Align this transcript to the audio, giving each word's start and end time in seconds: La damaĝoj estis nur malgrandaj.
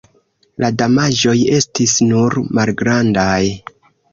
La 0.63 0.69
damaĝoj 0.81 1.35
estis 1.59 1.93
nur 2.13 2.39
malgrandaj. 2.61 3.43